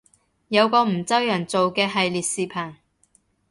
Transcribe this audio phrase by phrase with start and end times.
[0.47, 2.73] 有個梧州人做嘅系列視頻